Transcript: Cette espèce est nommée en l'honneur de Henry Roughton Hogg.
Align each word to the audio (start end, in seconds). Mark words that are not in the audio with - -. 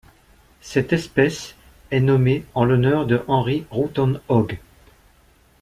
Cette 0.61 0.93
espèce 0.93 1.53
est 1.91 1.99
nommée 1.99 2.43
en 2.55 2.65
l'honneur 2.65 3.05
de 3.05 3.23
Henry 3.27 3.67
Roughton 3.69 4.19
Hogg. 4.29 4.57